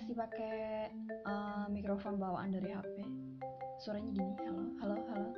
[0.00, 0.88] masih pakai
[1.28, 3.04] uh, mikrofon bawaan dari HP
[3.84, 5.28] suaranya gini halo halo halo.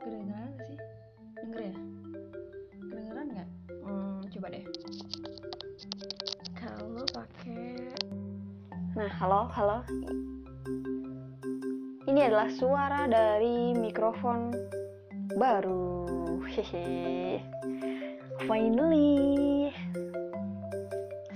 [0.00, 0.78] Kedengeran gak sih?
[1.36, 1.74] Denger ya?
[2.88, 3.48] Kedengeran nggak?
[3.84, 4.64] Hmm, coba deh.
[6.56, 7.92] Kalau pakai
[8.96, 9.78] nah halo halo.
[12.08, 14.56] Ini adalah suara dari mikrofon
[15.36, 16.08] baru.
[16.48, 17.44] Hehe.
[18.48, 19.68] Finally.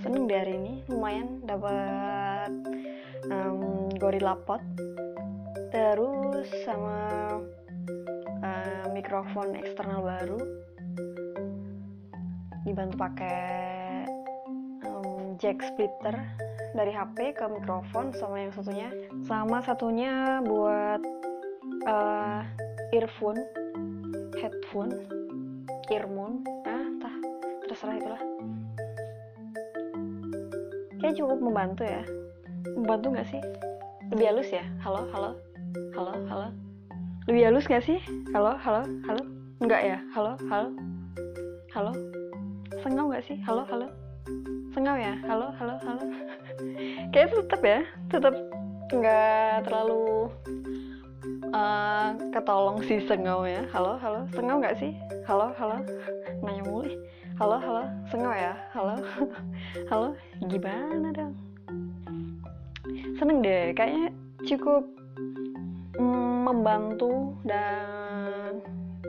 [0.01, 0.81] Seneng deh hari ini.
[0.89, 2.22] Lumayan dapat
[3.31, 4.63] um, gorilla pot.
[5.71, 7.39] Terus sama
[8.43, 10.41] uh, mikrofon eksternal baru.
[12.63, 14.07] Dibantu pakai
[14.87, 16.15] um, jack splitter
[16.73, 18.89] dari HP ke mikrofon sama yang satunya.
[19.27, 21.03] Sama satunya buat
[21.87, 22.41] uh,
[22.93, 23.41] earphone
[24.39, 24.93] headphone
[25.91, 26.45] earphone.
[26.65, 27.15] Ah tah
[27.69, 28.23] terserah itulah.
[31.03, 32.07] Kayak cukup membantu ya
[32.67, 33.43] membantu nggak sih?
[34.15, 34.65] Lebih halus ya?
[34.83, 35.31] Halo halo?
[35.97, 36.49] Halo halo?
[37.27, 37.99] Lebih halus nggak sih?
[38.31, 39.23] Halo halo halo?
[39.63, 39.99] Nggak ya?
[40.15, 40.69] Halo halo?
[41.73, 41.93] Halo?
[42.83, 43.39] Sengau nggak sih?
[43.43, 43.87] Halo halo?
[44.73, 45.15] Sengau ya?
[45.27, 46.03] Halo halo halo?
[47.13, 47.81] Kayak tetap ya?
[48.11, 48.35] Tetap
[48.93, 50.29] nggak terlalu
[51.57, 53.65] uh, ketolong si sengau ya?
[53.75, 54.29] Halo halo?
[54.35, 54.93] Sengau nggak sih?
[55.27, 55.83] Halo halo?
[56.43, 56.95] Nanya mulai
[57.41, 57.83] halo halo?
[58.13, 58.55] Sengau ya?
[58.77, 58.95] Halo?
[59.91, 60.09] Halo?
[60.47, 61.52] Gimana dong
[63.23, 63.71] seneng deh.
[63.79, 64.11] Kayaknya
[64.51, 64.83] cukup
[65.95, 68.59] mm, membantu dan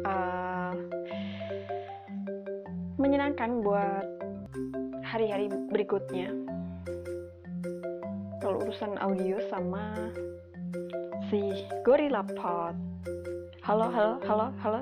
[0.05, 0.77] uh,
[3.01, 4.05] menyenangkan buat
[5.01, 6.29] hari-hari berikutnya.
[8.37, 10.13] Kalau urusan audio sama
[11.33, 12.77] si Gorilla Pod.
[13.65, 14.81] Halo halo halo halo.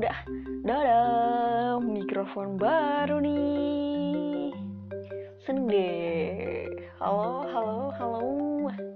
[0.00, 0.16] Udah
[0.64, 1.76] dadah.
[1.84, 3.83] Mikrofon baru nih
[5.44, 6.64] Sunday.
[6.64, 6.88] Gitu ya?
[7.04, 8.93] halo halo halo